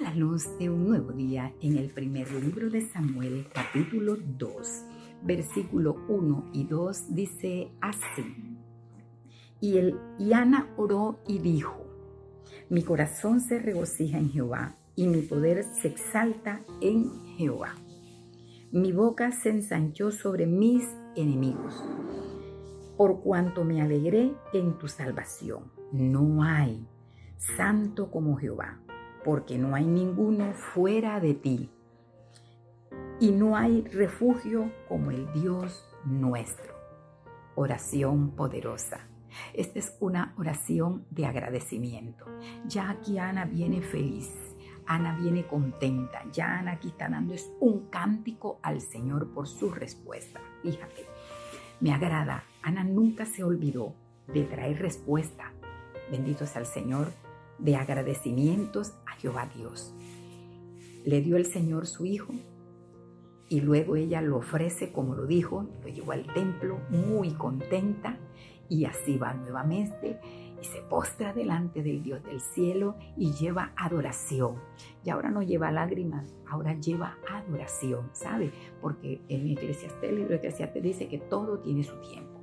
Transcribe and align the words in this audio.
la 0.00 0.14
luz 0.14 0.46
de 0.58 0.70
un 0.70 0.86
nuevo 0.86 1.12
día 1.12 1.52
en 1.60 1.76
el 1.76 1.90
primer 1.90 2.30
libro 2.30 2.70
de 2.70 2.82
Samuel, 2.82 3.48
capítulo 3.52 4.16
2, 4.16 4.84
versículo 5.22 5.96
1 6.08 6.50
y 6.52 6.64
2, 6.64 7.14
dice 7.14 7.72
así. 7.80 8.56
Y, 9.60 9.78
el, 9.78 9.98
y 10.18 10.32
Ana 10.34 10.72
oró 10.76 11.18
y 11.26 11.40
dijo, 11.40 11.84
mi 12.68 12.82
corazón 12.82 13.40
se 13.40 13.58
regocija 13.58 14.18
en 14.18 14.30
Jehová 14.30 14.76
y 14.94 15.08
mi 15.08 15.22
poder 15.22 15.64
se 15.64 15.88
exalta 15.88 16.60
en 16.80 17.10
Jehová. 17.36 17.74
Mi 18.70 18.92
boca 18.92 19.32
se 19.32 19.50
ensanchó 19.50 20.12
sobre 20.12 20.46
mis 20.46 20.84
enemigos, 21.16 21.74
por 22.96 23.20
cuanto 23.20 23.64
me 23.64 23.82
alegré 23.82 24.32
en 24.52 24.78
tu 24.78 24.86
salvación. 24.86 25.72
No 25.90 26.44
hay 26.44 26.86
santo 27.36 28.10
como 28.10 28.36
Jehová 28.36 28.80
porque 29.24 29.58
no 29.58 29.74
hay 29.74 29.86
ninguno 29.86 30.52
fuera 30.52 31.20
de 31.20 31.34
ti. 31.34 31.70
Y 33.20 33.32
no 33.32 33.56
hay 33.56 33.82
refugio 33.82 34.70
como 34.88 35.10
el 35.10 35.30
Dios 35.32 35.84
nuestro. 36.04 36.74
Oración 37.54 38.30
poderosa. 38.30 39.08
Esta 39.52 39.78
es 39.78 39.96
una 40.00 40.34
oración 40.38 41.04
de 41.10 41.26
agradecimiento. 41.26 42.24
Ya 42.66 42.90
aquí 42.90 43.18
Ana 43.18 43.44
viene 43.44 43.82
feliz. 43.82 44.32
Ana 44.86 45.18
viene 45.18 45.46
contenta. 45.46 46.22
Ya 46.32 46.58
Ana 46.58 46.72
aquí 46.72 46.88
está 46.88 47.08
dando 47.08 47.34
es 47.34 47.50
un 47.60 47.88
cántico 47.90 48.58
al 48.62 48.80
Señor 48.80 49.32
por 49.32 49.46
su 49.46 49.70
respuesta. 49.70 50.40
Fíjate, 50.62 51.06
me 51.80 51.92
agrada. 51.92 52.44
Ana 52.62 52.84
nunca 52.84 53.26
se 53.26 53.44
olvidó 53.44 53.94
de 54.32 54.44
traer 54.44 54.78
respuesta. 54.78 55.52
Bendito 56.10 56.46
sea 56.46 56.62
el 56.62 56.66
Señor 56.66 57.12
de 57.58 57.76
agradecimientos 57.76 58.94
a 59.06 59.12
Jehová 59.16 59.48
Dios. 59.54 59.94
Le 61.04 61.20
dio 61.20 61.36
el 61.36 61.46
Señor 61.46 61.86
su 61.86 62.06
hijo 62.06 62.32
y 63.48 63.60
luego 63.60 63.96
ella 63.96 64.20
lo 64.20 64.38
ofrece 64.38 64.92
como 64.92 65.14
lo 65.14 65.26
dijo, 65.26 65.66
lo 65.82 65.88
llevó 65.88 66.12
al 66.12 66.26
templo 66.34 66.80
muy 66.90 67.30
contenta 67.32 68.18
y 68.68 68.84
así 68.84 69.16
va 69.16 69.32
nuevamente 69.34 70.20
y 70.60 70.64
se 70.64 70.80
postra 70.82 71.32
delante 71.32 71.82
del 71.82 72.02
Dios 72.02 72.22
del 72.24 72.40
cielo 72.40 72.96
y 73.16 73.32
lleva 73.32 73.72
adoración. 73.76 74.56
Y 75.04 75.10
ahora 75.10 75.30
no 75.30 75.42
lleva 75.42 75.70
lágrimas, 75.70 76.34
ahora 76.48 76.74
lleva 76.74 77.16
adoración, 77.30 78.10
¿sabe? 78.12 78.52
Porque 78.80 79.22
en 79.28 79.48
Eclesiastes, 79.50 80.10
el 80.10 80.16
libro 80.16 80.30
de 80.30 80.36
Eclesiastes 80.36 80.82
dice 80.82 81.08
que 81.08 81.18
todo 81.18 81.60
tiene 81.60 81.84
su 81.84 81.96
tiempo. 82.00 82.37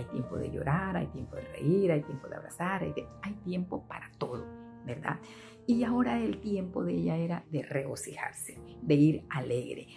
Hay 0.00 0.06
tiempo 0.06 0.38
de 0.38 0.50
llorar, 0.50 0.96
hay 0.96 1.08
tiempo 1.08 1.36
de 1.36 1.42
reír, 1.42 1.92
hay 1.92 2.00
tiempo 2.00 2.26
de 2.26 2.36
abrazar, 2.36 2.82
hay, 2.82 2.94
hay 3.22 3.34
tiempo 3.44 3.86
para 3.86 4.10
todo, 4.16 4.46
¿verdad? 4.86 5.18
Y 5.66 5.84
ahora 5.84 6.18
el 6.18 6.40
tiempo 6.40 6.82
de 6.82 6.94
ella 6.94 7.16
era 7.18 7.44
de 7.50 7.62
regocijarse, 7.62 8.58
de 8.80 8.94
ir 8.94 9.24
alegre, 9.28 9.88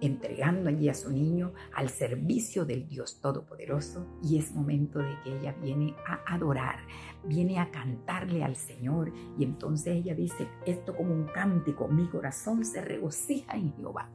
entregando 0.00 0.68
allí 0.68 0.88
a 0.88 0.94
su 0.94 1.10
niño 1.10 1.52
al 1.74 1.88
servicio 1.88 2.64
del 2.64 2.86
Dios 2.86 3.20
Todopoderoso 3.20 4.06
y 4.22 4.38
es 4.38 4.52
momento 4.52 5.00
de 5.00 5.18
que 5.24 5.36
ella 5.36 5.56
viene 5.60 5.96
a 6.06 6.34
adorar, 6.34 6.78
viene 7.24 7.58
a 7.58 7.70
cantarle 7.72 8.44
al 8.44 8.54
Señor 8.54 9.12
y 9.36 9.42
entonces 9.42 9.96
ella 9.96 10.14
dice 10.14 10.48
esto 10.66 10.94
como 10.96 11.12
un 11.12 11.26
cántico, 11.26 11.88
mi 11.88 12.06
corazón 12.06 12.64
se 12.64 12.80
regocija 12.80 13.56
en 13.56 13.74
Jehová. 13.74 14.08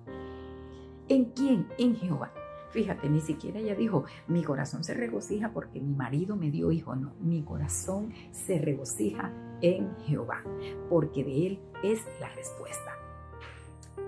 ¿En 1.10 1.26
quién? 1.26 1.68
En 1.78 1.98
Jehová. 1.98 2.32
Fíjate, 2.74 3.08
ni 3.08 3.22
siquiera 3.22 3.60
ella 3.60 3.76
dijo, 3.76 4.06
mi 4.28 4.44
corazón 4.44 4.84
se 4.84 4.96
regocija 4.96 5.54
porque 5.54 5.80
mi 5.80 5.94
marido 5.94 6.36
me 6.36 6.50
dio 6.50 6.72
hijo. 6.72 6.96
No, 6.96 7.14
mi 7.22 7.44
corazón 7.44 8.12
se 8.32 8.58
regocija 8.58 9.32
en 9.62 9.96
Jehová, 10.06 10.44
porque 10.90 11.24
de 11.24 11.48
Él 11.48 11.60
es 11.84 12.02
la 12.20 12.30
respuesta. 12.30 12.98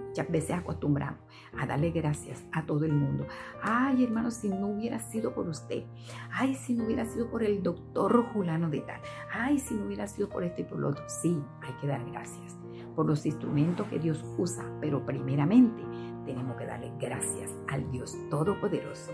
Muchas 0.07 0.31
veces 0.31 0.51
acostumbramos 0.51 1.19
a 1.59 1.67
darle 1.67 1.91
gracias 1.91 2.43
a 2.51 2.65
todo 2.65 2.85
el 2.85 2.93
mundo. 2.93 3.27
Ay, 3.61 4.03
hermano, 4.03 4.31
si 4.31 4.49
no 4.49 4.67
hubiera 4.67 4.99
sido 4.99 5.35
por 5.35 5.47
usted. 5.47 5.83
Ay, 6.31 6.55
si 6.55 6.73
no 6.73 6.85
hubiera 6.85 7.05
sido 7.05 7.29
por 7.29 7.43
el 7.43 7.61
doctor 7.61 8.25
Julano 8.33 8.69
de 8.69 8.79
tal. 8.81 8.99
Ay, 9.31 9.59
si 9.59 9.75
no 9.75 9.85
hubiera 9.85 10.07
sido 10.07 10.27
por 10.27 10.43
este 10.43 10.61
y 10.61 10.65
por 10.65 10.79
lo 10.79 10.89
otro. 10.89 11.03
Sí, 11.07 11.39
hay 11.61 11.73
que 11.81 11.87
dar 11.87 12.03
gracias 12.09 12.64
por 12.95 13.05
los 13.05 13.25
instrumentos 13.25 13.87
que 13.87 13.99
Dios 13.99 14.23
usa, 14.37 14.65
pero 14.79 15.05
primeramente 15.05 15.83
tenemos 16.25 16.55
que 16.57 16.65
darle 16.65 16.91
gracias 16.99 17.55
al 17.67 17.89
Dios 17.91 18.17
Todopoderoso, 18.29 19.11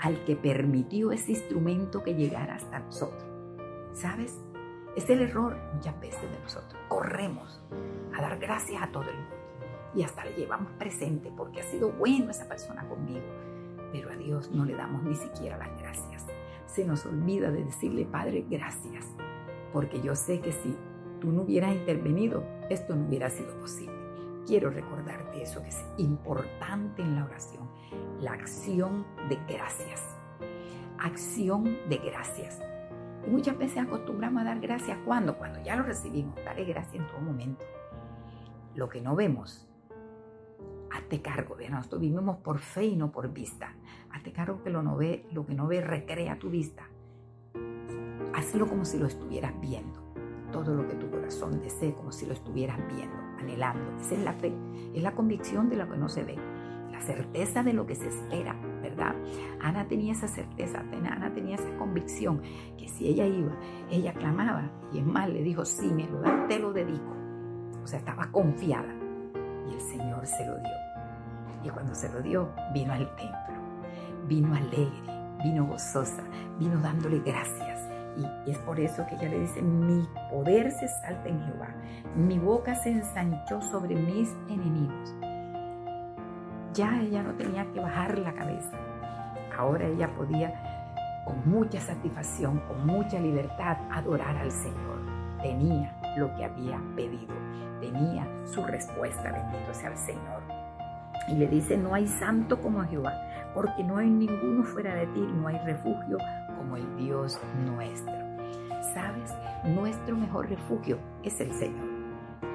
al 0.00 0.24
que 0.24 0.36
permitió 0.36 1.12
ese 1.12 1.32
instrumento 1.32 2.02
que 2.02 2.14
llegara 2.14 2.56
hasta 2.56 2.80
nosotros. 2.80 3.24
¿Sabes? 3.92 4.40
Es 4.96 5.08
el 5.10 5.20
error 5.20 5.56
muchas 5.74 5.98
veces 6.00 6.22
de 6.22 6.40
nosotros. 6.40 6.80
Corremos 6.88 7.62
a 8.16 8.22
dar 8.22 8.38
gracias 8.38 8.82
a 8.82 8.90
todo 8.90 9.04
el 9.04 9.16
mundo 9.16 9.38
y 9.94 10.02
hasta 10.02 10.24
le 10.24 10.32
llevamos 10.32 10.72
presente 10.72 11.32
porque 11.36 11.60
ha 11.60 11.64
sido 11.64 11.90
bueno 11.90 12.30
esa 12.30 12.48
persona 12.48 12.88
conmigo. 12.88 13.26
Pero 13.92 14.10
a 14.10 14.16
Dios 14.16 14.50
no 14.50 14.64
le 14.64 14.74
damos 14.74 15.02
ni 15.02 15.14
siquiera 15.14 15.56
las 15.56 15.76
gracias. 15.80 16.26
Se 16.66 16.84
nos 16.84 17.06
olvida 17.06 17.50
de 17.50 17.64
decirle, 17.64 18.04
Padre, 18.04 18.44
gracias, 18.48 19.06
porque 19.72 20.00
yo 20.02 20.14
sé 20.14 20.40
que 20.40 20.52
si 20.52 20.76
tú 21.20 21.32
no 21.32 21.42
hubieras 21.42 21.74
intervenido, 21.74 22.44
esto 22.70 22.94
no 22.94 23.06
hubiera 23.06 23.30
sido 23.30 23.58
posible. 23.60 23.96
Quiero 24.46 24.70
recordarte 24.70 25.42
eso 25.42 25.62
que 25.62 25.68
es 25.68 25.84
importante 25.98 27.02
en 27.02 27.16
la 27.16 27.24
oración, 27.24 27.68
la 28.20 28.32
acción 28.32 29.06
de 29.28 29.36
gracias. 29.48 30.02
Acción 30.98 31.64
de 31.88 31.98
gracias. 31.98 32.60
Y 33.26 33.30
muchas 33.30 33.58
veces 33.58 33.78
acostumbramos 33.78 34.42
a 34.42 34.46
dar 34.46 34.60
gracias 34.60 34.98
cuando, 35.04 35.36
cuando 35.36 35.62
ya 35.62 35.76
lo 35.76 35.82
recibimos, 35.82 36.34
dale 36.44 36.64
gracias 36.64 36.94
en 36.94 37.06
todo 37.06 37.20
momento. 37.20 37.64
Lo 38.74 38.88
que 38.88 39.00
no 39.00 39.14
vemos 39.14 39.68
hazte 40.90 41.22
cargo, 41.22 41.56
de 41.56 41.68
nosotros 41.68 42.00
vivimos 42.00 42.38
por 42.38 42.58
fe 42.58 42.86
y 42.86 42.96
no 42.96 43.10
por 43.10 43.32
vista. 43.32 43.74
Hazte 44.10 44.32
cargo 44.32 44.62
que 44.62 44.70
lo, 44.70 44.82
no 44.82 44.96
ve, 44.96 45.26
lo 45.32 45.46
que 45.46 45.54
no 45.54 45.66
ve 45.66 45.80
recrea 45.80 46.38
tu 46.38 46.50
vista. 46.50 46.88
Hazlo 48.34 48.66
como 48.66 48.84
si 48.84 48.98
lo 48.98 49.06
estuvieras 49.06 49.52
viendo. 49.60 50.02
Todo 50.52 50.74
lo 50.74 50.88
que 50.88 50.94
tu 50.94 51.10
corazón 51.10 51.60
desee, 51.60 51.94
como 51.94 52.10
si 52.12 52.26
lo 52.26 52.32
estuvieras 52.32 52.78
viendo, 52.88 53.16
anhelando. 53.38 53.96
Esa 54.00 54.14
es 54.14 54.24
la 54.24 54.32
fe, 54.32 54.52
es 54.94 55.02
la 55.02 55.12
convicción 55.12 55.68
de 55.68 55.76
lo 55.76 55.88
que 55.88 55.96
no 55.96 56.08
se 56.08 56.24
ve, 56.24 56.36
la 56.90 57.00
certeza 57.02 57.62
de 57.62 57.72
lo 57.72 57.86
que 57.86 57.94
se 57.94 58.08
espera, 58.08 58.54
¿verdad? 58.82 59.14
Ana 59.60 59.86
tenía 59.86 60.12
esa 60.12 60.28
certeza, 60.28 60.80
Ana 60.80 61.32
tenía 61.32 61.56
esa 61.56 61.76
convicción 61.76 62.40
que 62.76 62.88
si 62.88 63.08
ella 63.08 63.26
iba, 63.26 63.52
ella 63.90 64.14
clamaba 64.14 64.70
y 64.92 64.98
es 64.98 65.06
más, 65.06 65.28
le 65.28 65.42
dijo, 65.42 65.64
sí, 65.64 65.86
me 65.92 66.06
lo 66.08 66.20
da, 66.20 66.46
te 66.48 66.58
lo 66.58 66.72
dedico. 66.72 67.14
O 67.82 67.86
sea, 67.86 67.98
estaba 67.98 68.30
confiada 68.30 68.94
y 69.68 69.74
el 69.74 69.80
Señor 69.80 70.26
se 70.26 70.46
lo 70.46 70.56
dio. 70.56 70.88
Y 71.64 71.68
cuando 71.70 71.94
se 71.94 72.08
lo 72.10 72.22
dio, 72.22 72.50
vino 72.72 72.92
al 72.92 73.06
templo, 73.16 74.26
vino 74.26 74.54
alegre, 74.54 75.02
vino 75.42 75.66
gozosa, 75.66 76.22
vino 76.58 76.78
dándole 76.80 77.20
gracias. 77.20 77.97
Y 78.18 78.50
es 78.50 78.58
por 78.58 78.80
eso 78.80 79.06
que 79.06 79.14
ella 79.14 79.28
le 79.28 79.40
dice, 79.40 79.62
mi 79.62 80.08
poder 80.30 80.72
se 80.72 80.88
salta 80.88 81.28
en 81.28 81.40
Jehová, 81.44 81.68
mi 82.16 82.38
boca 82.38 82.74
se 82.74 82.90
ensanchó 82.90 83.60
sobre 83.60 83.94
mis 83.94 84.34
enemigos. 84.48 85.14
Ya 86.74 87.00
ella 87.00 87.22
no 87.22 87.34
tenía 87.34 87.64
que 87.72 87.80
bajar 87.80 88.18
la 88.18 88.32
cabeza. 88.34 88.76
Ahora 89.56 89.86
ella 89.86 90.08
podía 90.14 90.52
con 91.24 91.48
mucha 91.48 91.80
satisfacción, 91.80 92.58
con 92.60 92.86
mucha 92.86 93.20
libertad, 93.20 93.76
adorar 93.90 94.36
al 94.36 94.50
Señor. 94.50 94.98
Tenía 95.42 95.94
lo 96.16 96.34
que 96.34 96.44
había 96.44 96.80
pedido, 96.96 97.34
tenía 97.80 98.26
su 98.46 98.64
respuesta, 98.64 99.30
bendito 99.30 99.74
sea 99.74 99.90
el 99.90 99.98
Señor. 99.98 100.42
Y 101.28 101.34
le 101.34 101.46
dice, 101.46 101.76
no 101.76 101.94
hay 101.94 102.06
santo 102.06 102.60
como 102.60 102.82
Jehová, 102.84 103.12
porque 103.58 103.82
no 103.82 103.96
hay 103.96 104.08
ninguno 104.08 104.62
fuera 104.62 104.94
de 104.94 105.08
ti, 105.08 105.18
no 105.18 105.48
hay 105.48 105.58
refugio 105.66 106.16
como 106.56 106.76
el 106.76 106.96
Dios 106.96 107.40
nuestro. 107.66 108.14
¿Sabes? 108.94 109.34
Nuestro 109.64 110.16
mejor 110.16 110.48
refugio 110.48 110.96
es 111.24 111.40
el 111.40 111.52
Señor. 111.52 111.88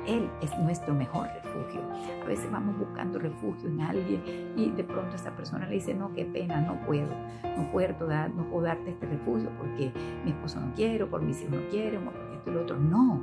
Él 0.08 0.30
es 0.42 0.58
nuestro 0.60 0.94
mejor 0.94 1.28
refugio. 1.44 1.82
A 2.22 2.26
veces 2.26 2.50
vamos 2.50 2.80
buscando 2.80 3.20
refugio 3.20 3.68
en 3.68 3.82
alguien 3.82 4.54
y 4.56 4.70
de 4.70 4.86
pronto 4.86 5.18
esa 5.18 5.36
persona 5.36 5.68
le 5.68 5.74
dice, 5.74 5.94
no, 5.94 6.14
qué 6.14 6.24
pena, 6.24 6.62
no 6.62 6.80
puedo, 6.86 7.14
no 7.58 7.70
puedo, 7.74 8.08
dar, 8.08 8.32
darte 8.62 8.92
este 8.92 9.06
refugio 9.06 9.50
porque 9.58 9.92
mi 10.24 10.32
esposo 10.32 10.62
no 10.62 10.74
quiere, 10.74 11.06
por 11.06 11.22
mis 11.22 11.42
hijos 11.42 11.52
no 11.52 11.68
quieren, 11.70 12.08
o 12.08 12.12
porque 12.12 12.36
esto 12.38 12.50
y 12.50 12.54
lo 12.54 12.62
otro. 12.62 12.78
No, 12.78 13.22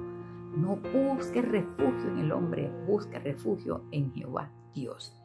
no 0.54 0.76
busque 0.76 1.40
refugio 1.40 2.10
en 2.10 2.18
el 2.18 2.32
hombre, 2.32 2.70
busque 2.86 3.18
refugio 3.18 3.84
en 3.90 4.12
Jehová, 4.12 4.50
Dios. 4.74 5.19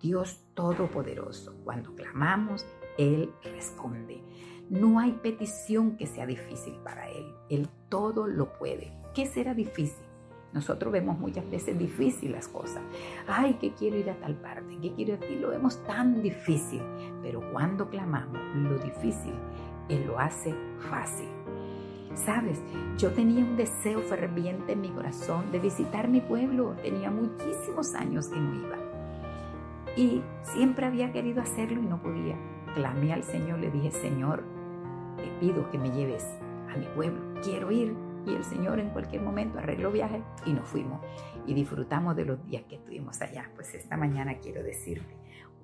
Dios 0.00 0.40
Todopoderoso. 0.54 1.54
Cuando 1.64 1.94
clamamos, 1.94 2.64
Él 2.98 3.32
responde. 3.42 4.22
No 4.70 4.98
hay 4.98 5.12
petición 5.12 5.96
que 5.96 6.06
sea 6.06 6.26
difícil 6.26 6.74
para 6.84 7.08
Él. 7.10 7.26
Él 7.50 7.68
todo 7.88 8.26
lo 8.26 8.56
puede. 8.58 8.92
¿Qué 9.14 9.26
será 9.26 9.54
difícil? 9.54 10.04
Nosotros 10.52 10.92
vemos 10.92 11.18
muchas 11.18 11.50
veces 11.50 11.76
difícil 11.76 12.30
las 12.30 12.46
cosas. 12.46 12.82
Ay, 13.26 13.54
que 13.54 13.74
quiero 13.74 13.96
ir 13.96 14.08
a 14.08 14.18
tal 14.20 14.36
parte, 14.36 14.78
que 14.78 14.94
quiero 14.94 15.14
aquí. 15.14 15.34
Lo 15.34 15.50
vemos 15.50 15.82
tan 15.84 16.22
difícil. 16.22 16.80
Pero 17.22 17.40
cuando 17.52 17.90
clamamos 17.90 18.40
lo 18.54 18.78
difícil, 18.78 19.34
Él 19.88 20.06
lo 20.06 20.18
hace 20.18 20.54
fácil. 20.88 21.28
Sabes, 22.14 22.62
yo 22.96 23.10
tenía 23.10 23.44
un 23.44 23.56
deseo 23.56 24.00
ferviente 24.00 24.72
en 24.72 24.80
mi 24.80 24.90
corazón 24.90 25.50
de 25.50 25.58
visitar 25.58 26.06
mi 26.06 26.20
pueblo. 26.20 26.76
Tenía 26.80 27.10
muchísimos 27.10 27.92
años 27.94 28.28
que 28.28 28.38
no 28.38 28.54
iba. 28.54 28.83
Y 29.96 30.22
siempre 30.42 30.86
había 30.86 31.12
querido 31.12 31.40
hacerlo 31.40 31.80
y 31.80 31.86
no 31.86 32.02
podía. 32.02 32.36
Clamé 32.74 33.12
al 33.12 33.22
Señor, 33.22 33.60
le 33.60 33.70
dije, 33.70 33.90
Señor, 33.90 34.44
te 35.16 35.26
pido 35.38 35.70
que 35.70 35.78
me 35.78 35.90
lleves 35.90 36.24
a 36.72 36.76
mi 36.76 36.86
pueblo, 36.86 37.40
quiero 37.42 37.70
ir. 37.70 37.94
Y 38.26 38.34
el 38.34 38.42
Señor 38.42 38.80
en 38.80 38.88
cualquier 38.88 39.20
momento 39.20 39.58
arregló 39.58 39.92
viaje 39.92 40.22
y 40.46 40.52
nos 40.54 40.66
fuimos. 40.66 41.00
Y 41.46 41.54
disfrutamos 41.54 42.16
de 42.16 42.24
los 42.24 42.44
días 42.46 42.64
que 42.64 42.76
estuvimos 42.76 43.20
allá. 43.20 43.50
Pues 43.54 43.74
esta 43.74 43.96
mañana 43.96 44.38
quiero 44.38 44.62
decirte, 44.62 45.14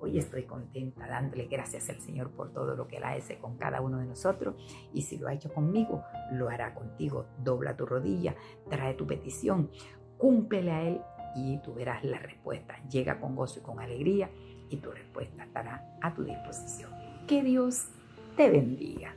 Hoy 0.03 0.17
estoy 0.17 0.45
contenta 0.45 1.07
dándole 1.07 1.45
gracias 1.45 1.87
al 1.91 2.01
Señor 2.01 2.31
por 2.31 2.51
todo 2.51 2.75
lo 2.75 2.87
que 2.87 2.97
Él 2.97 3.03
hace 3.03 3.37
con 3.37 3.55
cada 3.57 3.81
uno 3.81 3.99
de 3.99 4.07
nosotros. 4.07 4.55
Y 4.93 5.03
si 5.03 5.19
lo 5.19 5.27
ha 5.27 5.33
hecho 5.33 5.53
conmigo, 5.53 6.03
lo 6.31 6.49
hará 6.49 6.73
contigo. 6.73 7.27
Dobla 7.37 7.77
tu 7.77 7.85
rodilla, 7.85 8.35
trae 8.67 8.95
tu 8.95 9.05
petición, 9.05 9.69
cúmplele 10.17 10.71
a 10.71 10.81
Él 10.81 11.01
y 11.35 11.57
tú 11.59 11.73
verás 11.73 12.03
la 12.03 12.19
respuesta. 12.19 12.75
Llega 12.89 13.19
con 13.19 13.35
gozo 13.35 13.59
y 13.59 13.63
con 13.63 13.79
alegría 13.79 14.29
y 14.69 14.77
tu 14.77 14.91
respuesta 14.91 15.43
estará 15.43 15.97
a 16.01 16.13
tu 16.13 16.23
disposición. 16.23 16.91
Que 17.27 17.43
Dios 17.43 17.87
te 18.35 18.49
bendiga. 18.49 19.15